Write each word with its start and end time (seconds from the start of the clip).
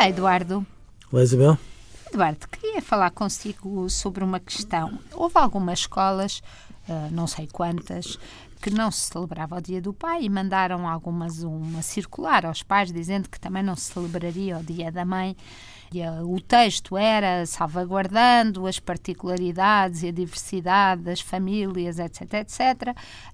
Olá, 0.00 0.08
Eduardo. 0.08 0.66
Olá, 1.12 1.22
Isabel. 1.22 1.58
Eduardo, 2.10 2.48
queria 2.48 2.80
falar 2.80 3.10
consigo 3.10 3.86
sobre 3.90 4.24
uma 4.24 4.40
questão. 4.40 4.98
Houve 5.12 5.36
algumas 5.36 5.80
escolas, 5.80 6.42
eh, 6.88 7.08
não 7.10 7.26
sei 7.26 7.46
quantas, 7.46 8.18
que 8.62 8.70
não 8.70 8.90
se 8.90 9.10
celebrava 9.10 9.58
o 9.58 9.60
Dia 9.60 9.78
do 9.82 9.92
Pai 9.92 10.22
e 10.22 10.30
mandaram 10.30 10.88
algumas 10.88 11.42
uma 11.42 11.82
circular 11.82 12.46
aos 12.46 12.62
pais 12.62 12.90
dizendo 12.90 13.28
que 13.28 13.38
também 13.38 13.62
não 13.62 13.76
se 13.76 13.92
celebraria 13.92 14.56
o 14.56 14.64
Dia 14.64 14.90
da 14.90 15.04
Mãe. 15.04 15.36
E, 15.92 16.02
uh, 16.02 16.32
o 16.32 16.40
texto 16.40 16.96
era 16.96 17.44
salvaguardando 17.44 18.64
as 18.64 18.78
particularidades 18.78 20.04
e 20.04 20.08
a 20.08 20.12
diversidade 20.12 21.02
das 21.02 21.20
famílias, 21.20 21.98
etc, 21.98 22.34
etc. 22.34 22.60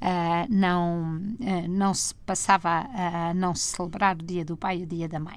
Uh, 0.01 0.47
não, 0.49 1.19
uh, 1.19 1.69
não 1.69 1.93
se 1.93 2.15
passava 2.15 2.87
a 2.95 3.35
não 3.35 3.55
se 3.55 3.77
celebrar 3.77 4.17
o 4.17 4.23
Dia 4.23 4.43
do 4.43 4.57
Pai 4.57 4.79
e 4.79 4.83
o 4.85 4.87
Dia 4.87 5.07
da 5.07 5.21
Mãe. 5.21 5.37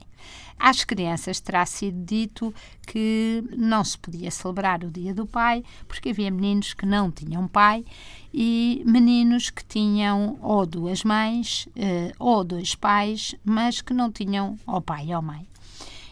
Às 0.57 0.85
crianças 0.85 1.41
terá 1.41 1.65
sido 1.65 2.05
dito 2.05 2.53
que 2.87 3.43
não 3.57 3.83
se 3.83 3.97
podia 3.97 4.31
celebrar 4.31 4.81
o 4.85 4.91
Dia 4.91 5.13
do 5.13 5.25
Pai 5.25 5.61
porque 5.89 6.09
havia 6.09 6.31
meninos 6.31 6.73
que 6.73 6.85
não 6.85 7.11
tinham 7.11 7.47
pai 7.47 7.85
e 8.33 8.81
meninos 8.85 9.49
que 9.49 9.63
tinham 9.63 10.37
ou 10.41 10.65
duas 10.65 11.05
mães 11.05 11.69
ou 12.19 12.43
dois 12.43 12.75
pais, 12.75 13.35
mas 13.41 13.79
que 13.79 13.93
não 13.93 14.11
tinham 14.11 14.59
ou 14.67 14.81
pai 14.81 15.15
ou 15.15 15.21
mãe. 15.21 15.47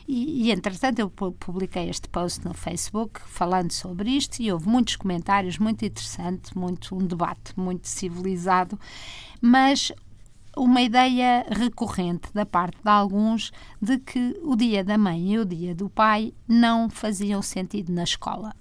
E, 0.07 0.47
e, 0.47 0.51
entretanto, 0.51 0.99
eu 0.99 1.09
publiquei 1.09 1.89
este 1.89 2.07
post 2.07 2.45
no 2.45 2.53
Facebook 2.53 3.19
falando 3.25 3.71
sobre 3.71 4.11
isto 4.11 4.39
e 4.39 4.49
houve 4.51 4.67
muitos 4.69 4.95
comentários, 4.95 5.57
muito 5.57 5.83
interessante, 5.83 6.57
muito, 6.57 6.95
um 6.95 7.05
debate 7.05 7.53
muito 7.59 7.89
civilizado, 7.89 8.79
mas 9.41 9.91
uma 10.55 10.81
ideia 10.81 11.45
recorrente 11.49 12.29
da 12.33 12.45
parte 12.45 12.77
de 12.81 12.89
alguns 12.89 13.51
de 13.81 13.97
que 13.99 14.39
o 14.43 14.55
dia 14.55 14.83
da 14.83 14.97
mãe 14.97 15.33
e 15.33 15.39
o 15.39 15.45
dia 15.45 15.75
do 15.75 15.89
pai 15.89 16.33
não 16.47 16.89
faziam 16.89 17.41
sentido 17.41 17.91
na 17.91 18.03
escola. 18.03 18.55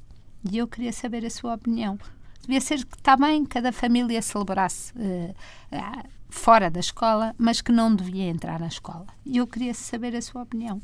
E 0.51 0.59
eu 0.59 0.67
queria 0.67 0.93
saber 0.93 1.25
a 1.25 1.31
sua 1.31 1.55
opinião. 1.55 1.99
Devia 2.41 2.61
ser 2.61 2.85
que 2.85 2.99
também 3.03 3.45
cada 3.45 3.73
família 3.73 4.21
celebrasse 4.21 4.93
uh, 4.93 5.35
uh, 5.73 6.09
fora 6.29 6.71
da 6.71 6.81
escola, 6.81 7.35
mas 7.39 7.61
que 7.61 7.73
não 7.73 7.95
devia 7.95 8.25
entrar 8.25 8.61
na 8.61 8.69
escola. 8.69 9.07
E 9.25 9.39
eu 9.39 9.47
queria 9.47 9.75
saber 9.75 10.15
a 10.15 10.23
sua 10.23 10.43
opinião. 10.43 10.81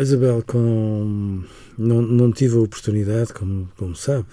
Isabel, 0.00 0.42
com... 0.46 1.42
não, 1.76 2.02
não 2.02 2.32
tive 2.32 2.56
a 2.56 2.60
oportunidade, 2.60 3.32
como, 3.32 3.68
como 3.76 3.94
sabe, 3.94 4.26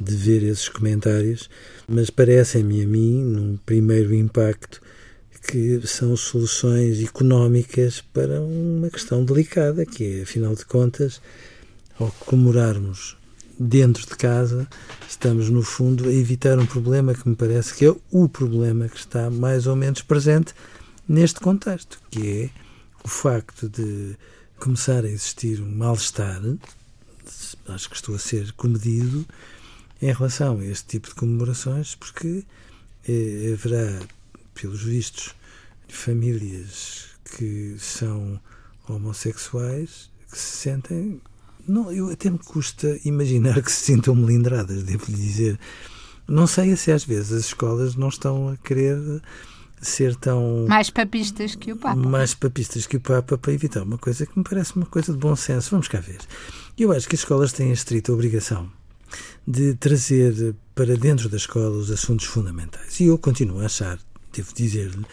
de 0.00 0.14
ver 0.16 0.42
esses 0.42 0.68
comentários, 0.68 1.48
mas 1.88 2.10
parecem-me 2.10 2.82
a 2.82 2.86
mim, 2.86 3.22
num 3.22 3.56
primeiro 3.64 4.14
impacto, 4.14 4.80
que 5.46 5.80
são 5.86 6.16
soluções 6.16 7.02
económicas 7.02 8.00
para 8.00 8.40
uma 8.40 8.88
questão 8.90 9.24
delicada, 9.24 9.84
que 9.84 10.20
é, 10.20 10.22
afinal 10.22 10.54
de 10.54 10.64
contas, 10.64 11.20
ao 11.98 12.10
comemorarmos 12.26 13.16
dentro 13.58 14.06
de 14.06 14.16
casa, 14.16 14.66
estamos, 15.08 15.48
no 15.50 15.62
fundo, 15.62 16.08
a 16.08 16.12
evitar 16.12 16.58
um 16.58 16.66
problema 16.66 17.14
que 17.14 17.28
me 17.28 17.36
parece 17.36 17.74
que 17.74 17.86
é 17.86 17.94
o 18.10 18.28
problema 18.28 18.88
que 18.88 18.98
está 18.98 19.30
mais 19.30 19.66
ou 19.66 19.76
menos 19.76 20.02
presente 20.02 20.54
neste 21.08 21.40
contexto, 21.40 22.00
que 22.10 22.42
é 22.42 22.50
o 23.04 23.08
facto 23.08 23.68
de 23.68 24.16
começar 24.58 25.04
a 25.04 25.08
existir 25.08 25.60
um 25.60 25.70
mal-estar, 25.74 26.40
acho 27.68 27.88
que 27.88 27.96
estou 27.96 28.14
a 28.14 28.18
ser 28.18 28.52
comedido, 28.52 29.26
em 30.00 30.12
relação 30.12 30.58
a 30.58 30.64
este 30.64 30.86
tipo 30.86 31.08
de 31.08 31.14
comemorações, 31.14 31.94
porque 31.94 32.44
eh, 33.08 33.52
haverá, 33.52 34.00
pelos 34.54 34.82
vistos, 34.82 35.34
famílias 35.88 37.06
que 37.36 37.76
são 37.78 38.40
homossexuais 38.88 40.10
que 40.30 40.38
se 40.38 40.56
sentem. 40.56 41.20
Não, 41.68 41.92
eu 41.92 42.10
até 42.10 42.30
me 42.30 42.38
custa 42.38 42.98
imaginar 43.04 43.62
que 43.62 43.70
se 43.70 43.84
sintam 43.84 44.14
melindradas, 44.14 44.82
devo 44.82 45.04
lhe 45.08 45.16
dizer. 45.16 45.58
Não 46.26 46.46
sei 46.46 46.76
se 46.76 46.90
às 46.90 47.04
vezes 47.04 47.32
as 47.32 47.44
escolas 47.46 47.94
não 47.94 48.08
estão 48.08 48.48
a 48.48 48.56
querer 48.56 48.98
ser 49.82 50.16
tão. 50.16 50.64
Mais 50.68 50.88
papistas 50.88 51.54
que 51.54 51.72
o 51.72 51.76
Papa. 51.76 51.96
Mais 51.96 52.34
papistas 52.34 52.86
que 52.86 52.96
o 52.96 53.00
Papa 53.00 53.36
para 53.36 53.52
evitar 53.52 53.82
uma 53.82 53.98
coisa 53.98 54.24
que 54.24 54.38
me 54.38 54.44
parece 54.44 54.76
uma 54.76 54.86
coisa 54.86 55.12
de 55.12 55.18
bom 55.18 55.36
senso. 55.36 55.70
Vamos 55.72 55.88
cá 55.88 56.00
ver. 56.00 56.20
Eu 56.78 56.92
acho 56.92 57.08
que 57.08 57.16
as 57.16 57.20
escolas 57.20 57.52
têm 57.52 57.70
a 57.70 57.74
estrita 57.74 58.12
obrigação 58.12 58.70
de 59.46 59.74
trazer 59.74 60.54
para 60.74 60.96
dentro 60.96 61.28
da 61.28 61.36
escola 61.36 61.76
os 61.76 61.90
assuntos 61.90 62.26
fundamentais. 62.26 63.00
E 63.00 63.06
eu 63.06 63.18
continuo 63.18 63.60
a 63.60 63.66
achar, 63.66 63.98
devo 64.32 64.54
dizer-lhe, 64.54 65.04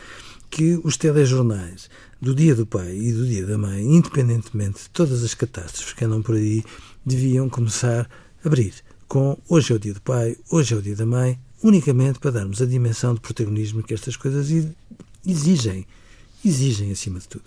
que 0.49 0.79
os 0.83 0.95
telejornais 0.95 1.89
do 2.21 2.33
Dia 2.33 2.55
do 2.55 2.65
Pai 2.65 2.95
e 2.95 3.11
do 3.11 3.25
Dia 3.25 3.45
da 3.45 3.57
Mãe, 3.57 3.83
independentemente 3.83 4.83
de 4.83 4.89
todas 4.91 5.23
as 5.23 5.33
catástrofes 5.33 5.93
que 5.93 6.05
andam 6.05 6.21
por 6.21 6.35
aí, 6.35 6.63
deviam 7.05 7.49
começar 7.49 8.09
a 8.43 8.47
abrir 8.47 8.73
com 9.07 9.37
hoje 9.49 9.73
é 9.73 9.75
o 9.75 9.79
Dia 9.79 9.93
do 9.93 10.01
Pai, 10.01 10.37
hoje 10.51 10.73
é 10.73 10.77
o 10.77 10.81
Dia 10.81 10.95
da 10.95 11.05
Mãe, 11.05 11.39
unicamente 11.63 12.19
para 12.19 12.31
darmos 12.31 12.61
a 12.61 12.65
dimensão 12.65 13.13
de 13.13 13.19
protagonismo 13.19 13.83
que 13.83 13.93
estas 13.93 14.15
coisas 14.15 14.47
exigem. 15.25 15.85
Exigem, 16.43 16.89
acima 16.89 17.19
de 17.19 17.27
tudo. 17.27 17.43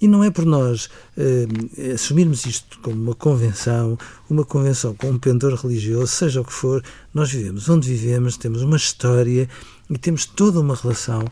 E 0.00 0.08
não 0.08 0.24
é 0.24 0.30
por 0.30 0.46
nós 0.46 0.88
eh, 1.14 1.46
assumirmos 1.92 2.46
isto 2.46 2.78
como 2.78 2.96
uma 2.96 3.14
convenção, 3.14 3.98
uma 4.30 4.46
convenção 4.46 4.94
com 4.94 5.10
um 5.10 5.18
pendor 5.18 5.54
religioso, 5.54 6.06
seja 6.06 6.40
o 6.40 6.44
que 6.44 6.52
for, 6.52 6.82
nós 7.12 7.30
vivemos 7.30 7.68
onde 7.68 7.86
vivemos, 7.86 8.38
temos 8.38 8.62
uma 8.62 8.78
história 8.78 9.46
e 9.90 9.98
temos 9.98 10.24
toda 10.24 10.58
uma 10.58 10.74
relação 10.74 11.22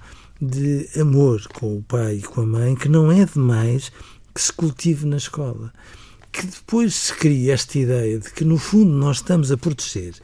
de 0.41 0.87
amor 1.01 1.43
com 1.49 1.79
o 1.79 1.83
pai 1.83 2.17
e 2.17 2.23
com 2.23 2.43
a 2.43 2.47
mãe 2.47 2.75
que 2.75 2.91
não 2.91 3.11
é 3.11 3.25
demais 3.25 3.91
que 4.35 4.43
se 4.43 4.53
cultive 4.53 5.07
na 5.07 5.17
escola. 5.17 5.73
Que 6.31 6.47
depois 6.47 6.95
se 6.95 7.15
cria 7.15 7.55
esta 7.55 7.79
ideia 7.79 8.19
de 8.19 8.31
que, 8.31 8.45
no 8.45 8.59
fundo, 8.59 8.93
nós 8.93 9.17
estamos 9.17 9.51
a 9.51 9.57
proteger 9.57 10.15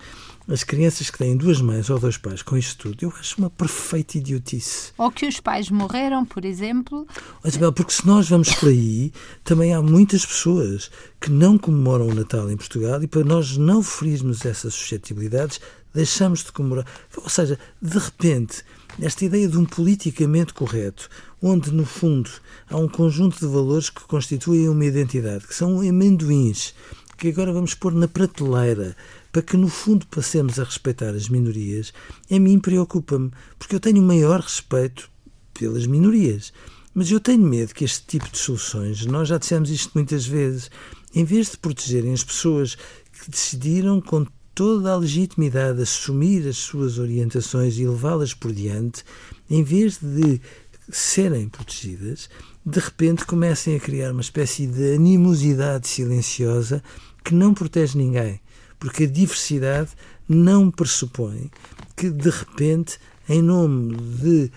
as 0.49 0.62
crianças 0.62 1.10
que 1.10 1.19
têm 1.19 1.37
duas 1.37 1.60
mães 1.60 1.88
ou 1.88 1.99
dois 1.99 2.19
pais 2.19 2.43
com 2.43 2.56
isto 2.56 2.91
tudo, 2.91 3.03
eu 3.03 3.12
acho 3.19 3.38
uma 3.38 3.49
perfeita 3.49 4.19
idiotice. 4.19 4.93
Ou 4.99 5.10
que 5.10 5.27
os 5.27 5.41
pais 5.41 5.71
morreram, 5.71 6.25
por 6.25 6.44
exemplo. 6.44 7.06
Isabel, 7.44 7.72
porque 7.72 7.93
se 7.93 8.06
nós 8.06 8.28
vamos 8.28 8.53
por 8.54 8.69
aí, 8.69 9.12
também 9.43 9.72
há 9.72 9.81
muitas 9.81 10.25
pessoas 10.27 10.91
que 11.21 11.31
não 11.31 11.56
comemoram 11.56 12.09
o 12.09 12.15
Natal 12.15 12.50
em 12.50 12.56
Portugal 12.56 13.03
e 13.03 13.06
para 13.06 13.25
nós 13.25 13.56
não 13.56 13.83
ferirmos 13.83 14.44
essas 14.44 14.75
suscetibilidades, 14.75 15.60
deixamos 15.94 16.44
de 16.44 16.53
comemorar. 16.53 16.87
Ou 17.16 17.28
seja, 17.28 17.59
de 17.81 17.99
repente, 17.99 18.62
esta 19.00 19.25
ideia 19.25 19.49
de 19.49 19.56
um 19.56 19.65
politicamente 19.65 20.53
correto, 20.53 21.09
onde 21.41 21.72
no 21.72 21.87
fundo 21.87 22.31
há 22.69 22.77
um 22.77 22.88
conjunto 22.88 23.38
de 23.38 23.47
valores 23.47 23.88
que 23.88 24.03
constituem 24.03 24.69
uma 24.69 24.84
identidade, 24.84 25.47
que 25.47 25.54
são 25.54 25.81
amendoins, 25.81 26.75
que 27.16 27.28
agora 27.28 27.53
vamos 27.53 27.75
pôr 27.75 27.94
na 27.94 28.06
prateleira 28.06 28.94
para 29.34 29.43
que 29.43 29.56
no 29.56 29.67
fundo 29.67 30.06
passemos 30.06 30.61
a 30.61 30.62
respeitar 30.62 31.09
as 31.09 31.28
minorias, 31.28 31.93
a 32.31 32.39
mim 32.39 32.61
preocupa-me, 32.61 33.33
porque 33.59 33.75
eu 33.75 33.81
tenho 33.81 34.00
o 34.00 34.06
maior 34.06 34.39
respeito 34.39 35.11
pelas 35.53 35.89
minorias. 35.89 36.53
Mas 36.95 37.11
eu 37.11 37.19
tenho 37.19 37.43
medo 37.43 37.75
que 37.75 37.84
este 37.84 38.06
tipo 38.06 38.31
de 38.31 38.39
soluções, 38.39 39.05
nós 39.06 39.27
já 39.27 39.37
dissemos 39.37 39.71
isto 39.71 39.91
muitas 39.93 40.25
vezes, 40.25 40.71
em 41.12 41.25
vez 41.25 41.50
de 41.50 41.59
protegerem 41.59 42.12
as 42.12 42.22
pessoas 42.22 42.77
que 42.77 43.28
decidiram 43.28 44.00
com 44.00 44.25
toda 44.55 44.93
a 44.93 44.97
legitimidade 44.97 45.83
assumir 45.83 46.47
as 46.47 46.59
suas 46.59 47.01
orientações 47.01 47.77
e 47.77 47.84
levá-las 47.84 48.33
por 48.33 48.53
diante, 48.53 49.03
em 49.51 49.65
vez 49.65 49.98
de 49.98 50.41
serem 50.89 51.48
protegidas, 51.48 52.31
de 52.65 52.78
repente 52.78 53.25
comecem 53.25 53.75
a 53.75 53.81
criar 53.81 54.13
uma 54.13 54.21
espécie 54.21 54.65
de 54.69 54.95
animosidade 54.95 55.89
silenciosa 55.89 56.81
que 57.25 57.34
não 57.34 57.53
protege 57.53 57.98
ninguém 57.98 58.44
porque 58.84 59.04
a 59.04 59.07
diversidade 59.07 59.92
não 60.28 60.71
pressupõe 60.71 61.51
que, 61.97 62.10
de 62.10 62.28
repente, 62.28 62.98
em 63.27 63.41
nome 63.41 63.97
de, 63.97 64.53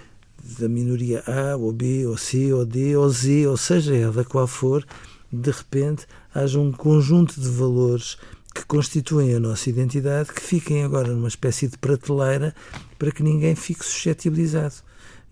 da 0.59 0.67
minoria 0.67 1.23
A, 1.25 1.55
ou 1.55 1.71
B, 1.71 2.05
ou 2.05 2.17
C, 2.17 2.51
ou 2.51 2.65
D, 2.65 2.97
ou 2.97 3.09
Z, 3.09 3.47
ou 3.47 3.55
seja 3.55 3.95
ela 3.95 4.25
qual 4.25 4.45
for, 4.45 4.85
de 5.31 5.49
repente 5.49 6.05
haja 6.35 6.59
um 6.59 6.73
conjunto 6.73 7.39
de 7.39 7.47
valores 7.47 8.17
que 8.53 8.65
constituem 8.65 9.33
a 9.33 9.39
nossa 9.39 9.69
identidade 9.69 10.33
que 10.33 10.41
fiquem 10.41 10.83
agora 10.83 11.13
numa 11.13 11.29
espécie 11.29 11.69
de 11.69 11.77
prateleira 11.77 12.53
para 12.99 13.13
que 13.13 13.23
ninguém 13.23 13.55
fique 13.55 13.85
suscetibilizado. 13.85 14.75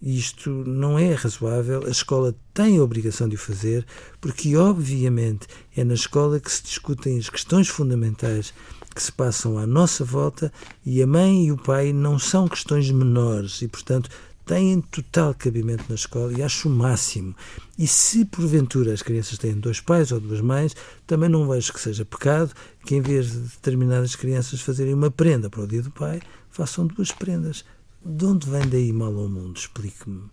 Isto 0.01 0.49
não 0.49 0.97
é 0.97 1.13
razoável, 1.13 1.85
a 1.85 1.89
escola 1.89 2.33
tem 2.53 2.77
a 2.77 2.83
obrigação 2.83 3.27
de 3.27 3.35
o 3.35 3.39
fazer, 3.39 3.85
porque, 4.21 4.55
obviamente, 4.55 5.47
é 5.75 5.83
na 5.83 5.95
escola 5.95 6.39
que 6.39 6.49
se 6.49 6.63
discutem 6.63 7.17
as 7.17 7.29
questões 7.29 7.67
fundamentais 7.67 8.53
que 8.95 9.03
se 9.03 9.11
passam 9.11 9.57
à 9.57 9.67
nossa 9.67 10.05
volta 10.05 10.51
e 10.85 11.03
a 11.03 11.07
mãe 11.07 11.47
e 11.47 11.51
o 11.51 11.57
pai 11.57 11.91
não 11.91 12.17
são 12.17 12.47
questões 12.47 12.89
menores 12.89 13.61
e, 13.61 13.67
portanto, 13.67 14.09
têm 14.45 14.79
total 14.79 15.33
cabimento 15.33 15.83
na 15.89 15.95
escola 15.95 16.31
e 16.31 16.41
acho 16.41 16.69
o 16.69 16.71
máximo. 16.71 17.35
E 17.77 17.85
se 17.85 18.23
porventura 18.23 18.93
as 18.93 19.01
crianças 19.01 19.37
têm 19.37 19.53
dois 19.53 19.81
pais 19.81 20.11
ou 20.13 20.19
duas 20.19 20.39
mães, 20.39 20.75
também 21.05 21.27
não 21.27 21.47
vejo 21.47 21.73
que 21.73 21.79
seja 21.79 22.05
pecado 22.05 22.53
que 22.85 22.95
em 22.95 23.01
vez 23.01 23.31
de 23.31 23.39
determinadas 23.39 24.15
crianças 24.15 24.61
fazerem 24.61 24.93
uma 24.93 25.11
prenda 25.11 25.49
para 25.49 25.63
o 25.63 25.67
dia 25.67 25.81
do 25.81 25.91
pai, 25.91 26.21
façam 26.49 26.87
duas 26.87 27.11
prendas. 27.11 27.65
De 28.05 28.23
onde 28.23 28.49
vem 28.49 28.67
daí 28.67 28.93
mal 28.93 29.17
ao 29.17 29.27
mundo? 29.27 29.57
Explique-me. 29.57 30.23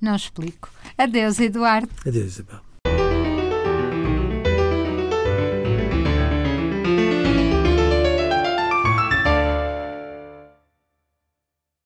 Não 0.00 0.16
explico. 0.16 0.70
Adeus, 0.96 1.38
Eduardo. 1.38 1.90
Adeus, 2.06 2.32
Isabel. 2.32 2.67